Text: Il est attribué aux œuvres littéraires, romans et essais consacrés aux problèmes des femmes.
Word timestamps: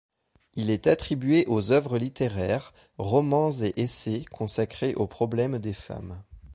Il 0.55 0.71
est 0.71 0.87
attribué 0.87 1.45
aux 1.45 1.71
œuvres 1.73 1.99
littéraires, 1.99 2.73
romans 2.97 3.51
et 3.51 3.79
essais 3.79 4.25
consacrés 4.31 4.95
aux 4.95 5.05
problèmes 5.05 5.59
des 5.59 5.73
femmes. 5.73 6.23